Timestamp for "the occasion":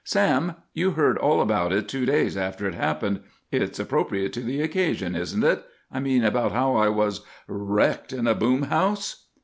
4.41-5.15